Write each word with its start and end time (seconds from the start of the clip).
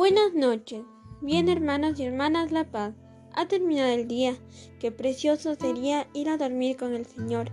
Buenas 0.00 0.32
noches. 0.32 0.82
Bien 1.20 1.50
hermanos 1.50 2.00
y 2.00 2.04
hermanas 2.04 2.52
La 2.52 2.64
Paz. 2.64 2.94
Ha 3.34 3.48
terminado 3.48 3.90
el 3.90 4.08
día. 4.08 4.34
Qué 4.78 4.90
precioso 4.90 5.56
sería 5.56 6.08
ir 6.14 6.30
a 6.30 6.38
dormir 6.38 6.78
con 6.78 6.94
el 6.94 7.04
Señor. 7.04 7.50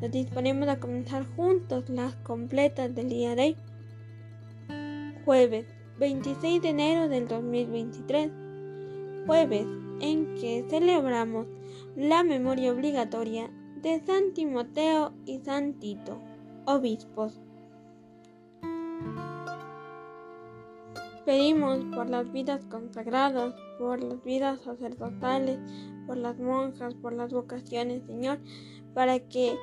Nos 0.00 0.10
disponemos 0.10 0.66
a 0.68 0.80
comenzar 0.80 1.26
juntos 1.36 1.90
las 1.90 2.16
completas 2.16 2.94
del 2.94 3.10
día 3.10 3.34
de 3.34 3.42
hoy. 3.42 3.56
Jueves 5.26 5.66
26 5.98 6.62
de 6.62 6.68
enero 6.70 7.06
del 7.10 7.28
2023. 7.28 8.30
Jueves 9.26 9.66
en 10.00 10.36
que 10.36 10.64
celebramos 10.70 11.48
la 11.96 12.24
memoria 12.24 12.72
obligatoria 12.72 13.50
de 13.82 14.00
San 14.06 14.32
Timoteo 14.32 15.12
y 15.26 15.40
San 15.40 15.74
Tito, 15.74 16.18
obispos. 16.64 17.42
Pedimos 21.30 21.78
por 21.94 22.10
las 22.10 22.32
vidas 22.32 22.64
consagradas, 22.68 23.54
por 23.78 24.02
las 24.02 24.20
vidas 24.24 24.58
sacerdotales, 24.64 25.60
por 26.04 26.16
las 26.16 26.36
monjas, 26.40 26.92
por 26.94 27.12
las 27.12 27.32
vocaciones, 27.32 28.02
Señor, 28.04 28.40
para 28.94 29.20
que 29.20 29.56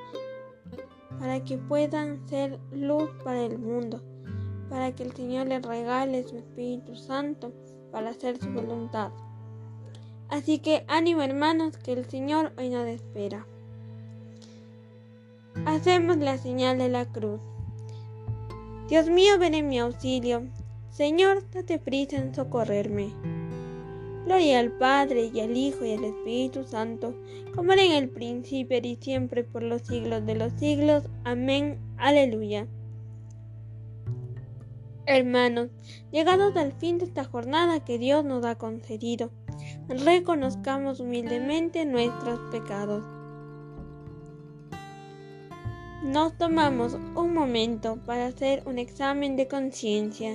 para 1.20 1.44
que 1.44 1.58
puedan 1.58 2.26
ser 2.26 2.58
luz 2.72 3.10
para 3.22 3.42
el 3.42 3.58
mundo, 3.58 4.00
para 4.70 4.94
que 4.94 5.02
el 5.02 5.12
Señor 5.12 5.48
les 5.48 5.62
regale 5.62 6.26
su 6.26 6.38
Espíritu 6.38 6.96
Santo 6.96 7.52
para 7.92 8.08
hacer 8.12 8.38
su 8.38 8.48
voluntad. 8.48 9.10
Así 10.30 10.60
que 10.60 10.86
ánimo 10.88 11.20
hermanos, 11.20 11.76
que 11.76 11.92
el 11.92 12.06
Señor 12.06 12.50
hoy 12.56 12.70
nos 12.70 12.86
espera. 12.86 13.44
Hacemos 15.66 16.16
la 16.16 16.38
señal 16.38 16.78
de 16.78 16.88
la 16.88 17.04
cruz. 17.04 17.40
Dios 18.88 19.10
mío, 19.10 19.38
ven 19.38 19.52
en 19.52 19.68
mi 19.68 19.78
auxilio. 19.78 20.48
Señor, 20.98 21.48
date 21.52 21.78
prisa 21.78 22.16
en 22.16 22.34
socorrerme. 22.34 23.12
Gloria 24.24 24.58
al 24.58 24.72
Padre 24.72 25.30
y 25.32 25.38
al 25.38 25.56
Hijo 25.56 25.84
y 25.84 25.92
al 25.92 26.02
Espíritu 26.02 26.64
Santo, 26.64 27.14
como 27.54 27.72
era 27.72 27.84
en 27.84 27.92
el 27.92 28.08
principio 28.08 28.80
y 28.82 28.96
siempre 28.96 29.44
por 29.44 29.62
los 29.62 29.82
siglos 29.82 30.26
de 30.26 30.34
los 30.34 30.52
siglos. 30.54 31.04
Amén. 31.22 31.78
Aleluya. 31.98 32.66
Hermanos, 35.06 35.68
llegados 36.10 36.56
al 36.56 36.72
fin 36.72 36.98
de 36.98 37.04
esta 37.04 37.22
jornada 37.22 37.84
que 37.84 37.96
Dios 37.98 38.24
nos 38.24 38.44
ha 38.44 38.56
concedido, 38.56 39.30
reconozcamos 39.88 40.98
humildemente 40.98 41.84
nuestros 41.84 42.40
pecados. 42.50 43.04
Nos 46.02 46.36
tomamos 46.36 46.94
un 47.14 47.34
momento 47.34 48.00
para 48.04 48.26
hacer 48.26 48.64
un 48.66 48.78
examen 48.78 49.36
de 49.36 49.46
conciencia. 49.46 50.34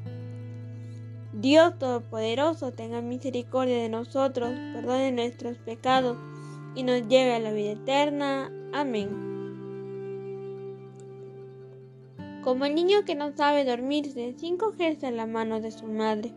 Dios 1.33 1.79
Todopoderoso 1.79 2.73
tenga 2.73 3.01
misericordia 3.01 3.77
de 3.77 3.87
nosotros, 3.87 4.51
perdone 4.73 5.13
nuestros 5.13 5.57
pecados 5.59 6.17
y 6.75 6.83
nos 6.83 7.07
lleve 7.07 7.33
a 7.33 7.39
la 7.39 7.53
vida 7.53 7.71
eterna. 7.71 8.51
Amén. 8.73 9.09
Como 12.43 12.65
el 12.65 12.75
niño 12.75 13.05
que 13.05 13.15
no 13.15 13.31
sabe 13.31 13.63
dormirse 13.63 14.35
sin 14.37 14.57
cogerse 14.57 15.07
a 15.07 15.11
la 15.11 15.25
mano 15.25 15.61
de 15.61 15.71
su 15.71 15.87
madre, 15.87 16.33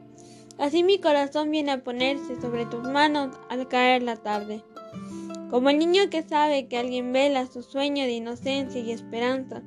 así 0.58 0.84
mi 0.84 1.00
corazón 1.00 1.50
viene 1.50 1.72
a 1.72 1.82
ponerse 1.82 2.40
sobre 2.40 2.64
tus 2.66 2.84
manos 2.84 3.36
al 3.50 3.66
caer 3.66 4.02
la 4.04 4.16
tarde. 4.16 4.62
Como 5.50 5.70
el 5.70 5.78
niño 5.78 6.08
que 6.08 6.22
sabe 6.22 6.68
que 6.68 6.78
alguien 6.78 7.12
vela 7.12 7.46
su 7.46 7.62
sueño 7.62 8.04
de 8.04 8.12
inocencia 8.12 8.80
y 8.80 8.92
esperanza, 8.92 9.62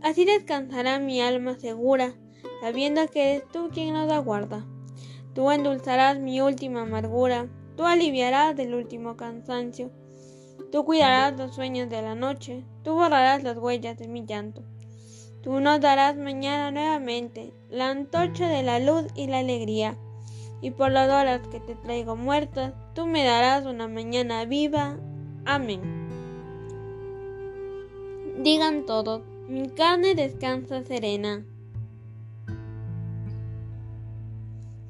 así 0.00 0.24
descansará 0.24 1.00
mi 1.00 1.20
alma 1.20 1.58
segura 1.58 2.14
sabiendo 2.64 3.06
que 3.08 3.34
eres 3.34 3.48
tú 3.52 3.68
quien 3.70 3.92
nos 3.92 4.10
aguarda. 4.10 4.64
Tú 5.34 5.50
endulzarás 5.50 6.18
mi 6.18 6.40
última 6.40 6.80
amargura, 6.80 7.46
tú 7.76 7.84
aliviarás 7.84 8.56
del 8.56 8.74
último 8.74 9.18
cansancio, 9.18 9.90
tú 10.72 10.82
cuidarás 10.86 11.38
los 11.38 11.54
sueños 11.54 11.90
de 11.90 12.00
la 12.00 12.14
noche, 12.14 12.64
tú 12.82 12.94
borrarás 12.94 13.42
las 13.42 13.58
huellas 13.58 13.98
de 13.98 14.08
mi 14.08 14.24
llanto. 14.24 14.62
Tú 15.42 15.60
nos 15.60 15.78
darás 15.78 16.16
mañana 16.16 16.70
nuevamente 16.70 17.52
la 17.68 17.90
antorcha 17.90 18.48
de 18.48 18.62
la 18.62 18.78
luz 18.78 19.08
y 19.14 19.26
la 19.26 19.40
alegría, 19.40 19.98
y 20.62 20.70
por 20.70 20.90
las 20.90 21.10
horas 21.10 21.46
que 21.48 21.60
te 21.60 21.74
traigo 21.74 22.16
muertas, 22.16 22.72
tú 22.94 23.04
me 23.04 23.24
darás 23.24 23.66
una 23.66 23.88
mañana 23.88 24.46
viva. 24.46 24.96
Amén. 25.44 25.82
Digan 28.42 28.86
todos, 28.86 29.20
mi 29.48 29.68
carne 29.68 30.14
descansa 30.14 30.82
serena. 30.82 31.44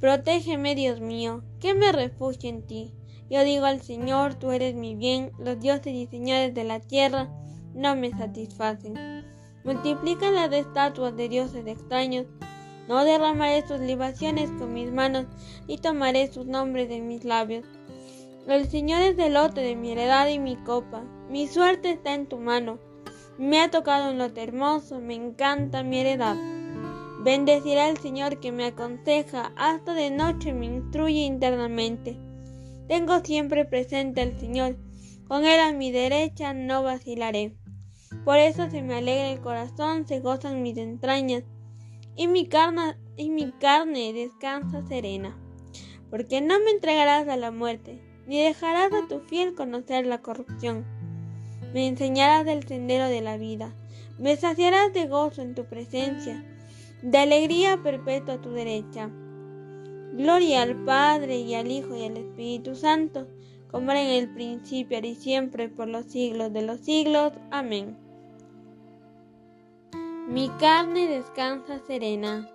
Protégeme, 0.05 0.75
Dios 0.75 1.01
mío, 1.01 1.43
que 1.61 1.73
me 1.73 1.91
refugio 1.91 2.51
en 2.51 2.67
ti. 2.67 2.93
Yo 3.31 3.43
digo 3.43 3.65
al 3.65 3.81
Señor, 3.81 4.35
tú 4.35 4.51
eres 4.51 4.75
mi 4.75 4.95
bien, 4.95 5.33
los 5.39 5.59
dioses 5.59 5.95
y 5.95 6.07
señores 6.07 6.53
de 6.53 6.63
la 6.63 6.79
tierra 6.79 7.31
no 7.73 7.97
me 7.97 8.11
satisfacen. 8.11 9.25
Multiplican 9.65 10.35
las 10.35 10.53
estatuas 10.53 11.17
de 11.17 11.31
dioses 11.31 11.67
extraños. 11.67 12.27
No 12.87 13.03
derramaré 13.03 13.67
sus 13.67 13.81
libaciones 13.81 14.51
con 14.59 14.75
mis 14.75 14.93
manos, 14.93 15.25
ni 15.69 15.79
tomaré 15.79 16.31
sus 16.31 16.45
nombres 16.45 16.91
de 16.91 17.01
mis 17.01 17.25
labios. 17.25 17.65
El 18.47 18.69
Señor 18.69 19.01
es 19.01 19.19
el 19.19 19.33
lote 19.33 19.63
de 19.63 19.75
mi 19.75 19.93
heredad 19.93 20.29
y 20.29 20.39
mi 20.39 20.57
copa. 20.57 21.03
Mi 21.31 21.47
suerte 21.47 21.93
está 21.93 22.13
en 22.13 22.27
tu 22.27 22.37
mano. 22.37 22.79
Me 23.39 23.63
ha 23.63 23.71
tocado 23.71 24.11
un 24.11 24.19
lote 24.19 24.43
hermoso, 24.43 25.01
me 25.01 25.15
encanta 25.15 25.83
mi 25.83 26.01
heredad. 26.01 26.37
Bendecirá 27.25 27.89
el 27.89 27.97
Señor 27.97 28.39
que 28.39 28.53
me 28.53 28.67
aconseja, 28.67 29.55
hasta 29.57 29.95
de 29.95 30.11
noche 30.11 30.53
me 30.53 30.67
instruye 30.67 31.21
internamente. 31.21 32.19
Tengo 32.87 33.21
siempre 33.21 33.65
presente 33.65 34.21
al 34.21 34.39
Señor, 34.39 34.77
con 35.27 35.47
Él 35.47 35.59
a 35.59 35.73
mi 35.73 35.91
derecha 35.91 36.53
no 36.53 36.83
vacilaré. 36.83 37.57
Por 38.27 38.37
eso 38.37 38.69
se 38.69 38.83
me 38.83 38.97
alegra 38.97 39.31
el 39.31 39.41
corazón, 39.41 40.07
se 40.07 40.21
gozan 40.21 40.63
mis 40.63 40.77
entrañas, 40.77 41.45
y 42.15 42.29
mi 42.29 42.47
carne, 42.47 42.99
y 43.17 43.31
mi 43.31 43.53
carne 43.53 44.13
descansa 44.13 44.87
serena. 44.87 45.35
Porque 46.11 46.43
no 46.43 46.61
me 46.61 46.73
entregarás 46.73 47.27
a 47.29 47.39
la 47.39 47.51
muerte, 47.51 48.03
ni 48.27 48.43
dejarás 48.43 48.93
a 48.93 49.09
tu 49.09 49.21
fiel 49.21 49.55
conocer 49.55 50.05
la 50.05 50.21
corrupción. 50.21 50.85
Me 51.73 51.89
enseñarás 51.89 52.45
del 52.45 52.69
sendero 52.69 53.09
de 53.09 53.23
la 53.23 53.39
vida, 53.39 53.75
me 54.19 54.37
saciarás 54.37 54.93
de 54.93 55.07
gozo 55.07 55.41
en 55.41 55.55
tu 55.55 55.65
presencia 55.65 56.45
de 57.03 57.19
alegría 57.19 57.83
perpetua 57.83 58.35
a 58.35 58.41
tu 58.41 58.51
derecha. 58.51 59.11
Gloria 60.13 60.63
al 60.63 60.77
Padre 60.85 61.41
y 61.41 61.55
al 61.55 61.71
Hijo 61.71 61.97
y 61.97 62.05
al 62.05 62.17
Espíritu 62.17 62.75
Santo, 62.77 63.27
como 63.71 63.91
era 63.91 64.03
en 64.03 64.11
el 64.11 64.33
principio, 64.33 64.99
y 65.01 65.15
siempre, 65.15 65.69
por 65.69 65.89
los 65.89 66.07
siglos 66.07 66.53
de 66.53 66.63
los 66.63 66.81
siglos. 66.81 67.33
Amén. 67.51 67.97
Mi 70.29 70.49
carne 70.61 71.09
descansa 71.09 71.81
serena. 71.81 72.49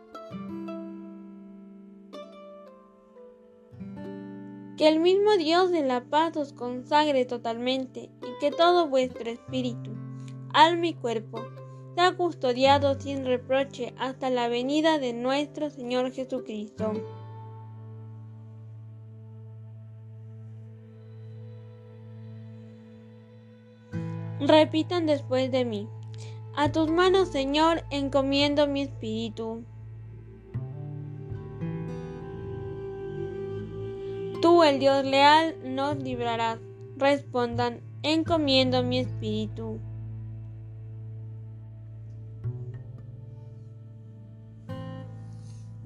Que 4.78 4.88
el 4.88 5.02
mismo 5.02 5.36
Dios 5.38 5.72
de 5.72 5.84
la 5.84 6.06
paz 6.06 6.38
os 6.38 6.54
consagre 6.54 7.26
totalmente 7.26 8.10
y 8.22 8.40
que 8.40 8.52
todo 8.52 8.88
vuestro 8.88 9.30
espíritu, 9.30 9.92
alma 10.54 10.88
y 10.88 10.94
cuerpo 10.94 11.44
ha 12.00 12.16
custodiado 12.16 13.00
sin 13.00 13.26
reproche 13.26 13.94
hasta 13.98 14.30
la 14.30 14.48
venida 14.48 15.00
de 15.00 15.14
nuestro 15.14 15.70
Señor 15.70 16.12
Jesucristo. 16.12 16.94
Repitan 24.40 25.06
después 25.06 25.52
de 25.52 25.66
mí. 25.66 25.90
A 26.56 26.72
tus 26.72 26.90
manos, 26.90 27.28
Señor, 27.30 27.84
encomiendo 27.92 28.68
mi 28.68 28.82
espíritu. 28.84 29.64
Tú, 34.42 34.64
el 34.64 34.80
Dios 34.80 35.04
leal, 35.04 35.56
nos 35.64 35.98
librarás. 35.98 36.60
Respondan, 36.98 37.82
encomiendo 38.02 38.84
mi 38.84 39.00
espíritu. 39.00 39.80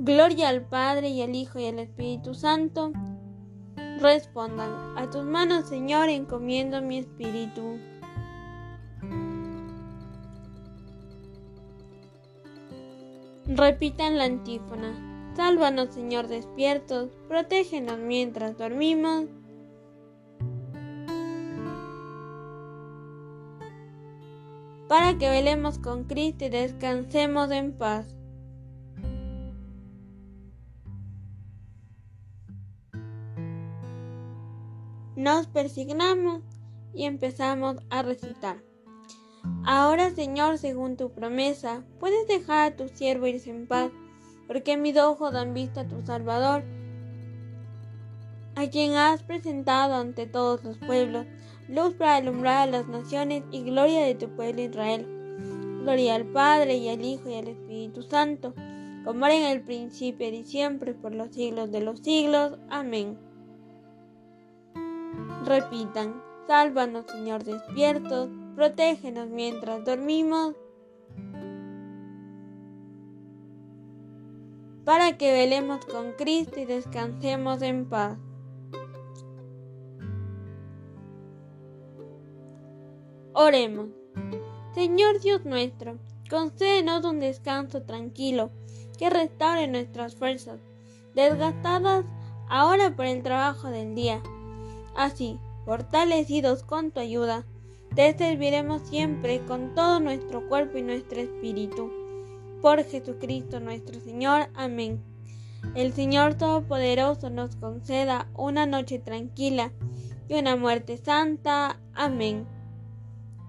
Gloria 0.05 0.49
al 0.49 0.63
Padre 0.63 1.07
y 1.11 1.21
al 1.21 1.33
Hijo 1.33 1.59
y 1.59 1.65
al 1.67 1.79
Espíritu 1.79 2.33
Santo. 2.33 2.91
Respondan, 4.01 4.97
a 4.97 5.09
tus 5.09 5.23
manos, 5.23 5.69
Señor, 5.69 6.09
encomiendo 6.09 6.81
mi 6.81 6.97
espíritu. 6.97 7.79
Repitan 13.45 14.17
la 14.17 14.25
antífona. 14.25 15.31
Sálvanos, 15.37 15.93
Señor, 15.93 16.27
despiertos, 16.27 17.11
protégenos 17.29 17.97
mientras 17.97 18.57
dormimos. 18.57 19.27
Para 24.89 25.17
que 25.17 25.29
velemos 25.29 25.79
con 25.79 26.03
Cristo 26.03 26.43
y 26.43 26.49
descansemos 26.49 27.49
en 27.51 27.71
paz. 27.71 28.17
Nos 35.23 35.47
persignamos 35.47 36.41
y 36.93 37.05
empezamos 37.05 37.77
a 37.89 38.01
recitar. 38.03 38.61
Ahora, 39.63 40.09
Señor, 40.09 40.57
según 40.57 40.97
tu 40.97 41.13
promesa, 41.13 41.85
puedes 41.97 42.27
dejar 42.27 42.73
a 42.73 42.75
tu 42.75 42.89
siervo 42.89 43.25
irse 43.27 43.49
en 43.49 43.65
paz, 43.65 43.89
porque 44.47 44.75
mis 44.75 44.97
ojos 44.97 45.31
dan 45.31 45.53
vista 45.53 45.79
a 45.79 45.87
tu 45.87 46.05
Salvador, 46.05 46.65
a 48.55 48.67
quien 48.67 48.95
has 48.95 49.23
presentado 49.23 49.93
ante 49.93 50.25
todos 50.25 50.61
los 50.65 50.77
pueblos, 50.79 51.25
luz 51.69 51.93
para 51.93 52.17
alumbrar 52.17 52.67
a 52.67 52.71
las 52.71 52.89
naciones 52.89 53.43
y 53.49 53.63
gloria 53.63 54.03
de 54.03 54.15
tu 54.15 54.27
pueblo 54.35 54.61
Israel. 54.61 55.07
Gloria 55.83 56.15
al 56.15 56.25
Padre 56.25 56.75
y 56.75 56.89
al 56.89 57.05
Hijo 57.05 57.29
y 57.29 57.35
al 57.35 57.47
Espíritu 57.47 58.03
Santo, 58.03 58.53
como 59.05 59.25
era 59.25 59.37
en 59.37 59.43
el 59.43 59.61
principio 59.61 60.27
y 60.27 60.43
siempre, 60.43 60.93
por 60.93 61.15
los 61.15 61.33
siglos 61.33 61.71
de 61.71 61.79
los 61.79 62.01
siglos. 62.01 62.57
Amén. 62.69 63.17
Repitan, 65.45 66.21
sálvanos 66.47 67.05
Señor 67.07 67.43
despiertos 67.43 68.29
protégenos 68.55 69.29
mientras 69.29 69.83
dormimos, 69.83 70.55
para 74.85 75.17
que 75.17 75.31
velemos 75.31 75.85
con 75.85 76.11
Cristo 76.13 76.59
y 76.59 76.65
descansemos 76.65 77.61
en 77.61 77.87
paz. 77.87 78.17
Oremos. 83.33 83.87
Señor 84.75 85.19
Dios 85.19 85.45
nuestro, 85.45 85.97
concédenos 86.29 87.05
un 87.05 87.19
descanso 87.19 87.83
tranquilo 87.83 88.51
que 88.97 89.09
restaure 89.09 89.67
nuestras 89.67 90.15
fuerzas, 90.15 90.59
desgastadas 91.15 92.05
ahora 92.49 92.95
por 92.95 93.05
el 93.05 93.23
trabajo 93.23 93.69
del 93.69 93.95
día. 93.95 94.21
Así, 94.95 95.39
fortalecidos 95.65 96.63
con 96.63 96.91
tu 96.91 96.99
ayuda, 96.99 97.45
te 97.95 98.17
serviremos 98.17 98.81
siempre 98.83 99.43
con 99.45 99.75
todo 99.75 99.99
nuestro 99.99 100.47
cuerpo 100.47 100.77
y 100.77 100.81
nuestro 100.81 101.19
espíritu. 101.19 101.91
Por 102.61 102.83
Jesucristo 102.83 103.59
nuestro 103.59 103.99
Señor. 103.99 104.49
Amén. 104.55 105.03
El 105.75 105.93
Señor 105.93 106.35
Todopoderoso 106.35 107.29
nos 107.29 107.55
conceda 107.55 108.27
una 108.35 108.65
noche 108.65 108.99
tranquila 108.99 109.71
y 110.27 110.35
una 110.35 110.55
muerte 110.55 110.97
santa. 110.97 111.79
Amén. 111.93 112.47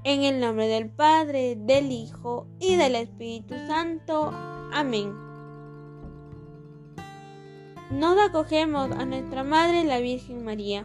En 0.05 0.23
el 0.23 0.41
nombre 0.41 0.69
del 0.69 0.91
Padre, 0.91 1.57
del 1.57 1.91
Hijo 1.91 2.47
y 2.61 2.77
del 2.77 2.95
Espíritu 2.97 3.55
Santo. 3.67 4.31
Amén. 4.73 5.15
Nos 7.91 8.19
acogemos 8.19 8.91
a 8.91 9.05
nuestra 9.05 9.45
Madre 9.45 9.85
la 9.85 10.01
Virgen 10.01 10.45
María. 10.45 10.85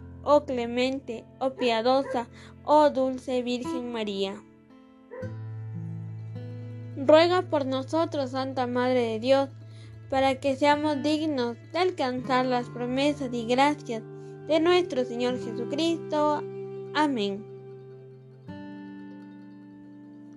oh 0.23 0.45
clemente, 0.45 1.23
oh 1.39 1.51
piadosa, 1.51 2.27
oh 2.63 2.89
dulce 2.89 3.41
Virgen 3.41 3.91
María. 3.91 4.35
Ruega 6.97 7.41
por 7.43 7.65
nosotros, 7.65 8.31
Santa 8.31 8.67
Madre 8.67 9.01
de 9.01 9.19
Dios, 9.19 9.49
para 10.09 10.35
que 10.35 10.55
seamos 10.55 11.01
dignos 11.01 11.57
de 11.71 11.79
alcanzar 11.79 12.45
las 12.45 12.69
promesas 12.69 13.29
y 13.31 13.45
gracias 13.45 14.03
de 14.47 14.59
nuestro 14.59 15.05
Señor 15.05 15.39
Jesucristo. 15.39 16.43
Amén. 16.93 17.45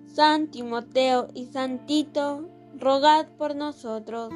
San 0.07 0.47
Timoteo 0.47 1.27
y 1.33 1.47
San 1.47 1.85
Tito, 1.85 2.47
rogad 2.79 3.27
por 3.37 3.55
nosotros. 3.55 4.33